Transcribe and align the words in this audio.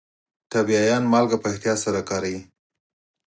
ټبیايان 0.51 1.03
مالګه 1.11 1.37
په 1.41 1.47
احتیاط 1.51 1.77
سره 1.85 2.01
کاروي. 2.09 2.39